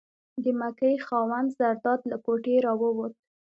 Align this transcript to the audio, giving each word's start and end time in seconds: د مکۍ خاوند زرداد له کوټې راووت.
د 0.43 0.45
مکۍ 0.59 0.95
خاوند 1.05 1.49
زرداد 1.57 2.01
له 2.11 2.17
کوټې 2.25 2.55
راووت. 2.65 3.13